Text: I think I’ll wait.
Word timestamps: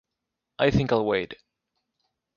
I 0.57 0.71
think 0.71 0.91
I’ll 0.91 1.05
wait. 1.05 1.35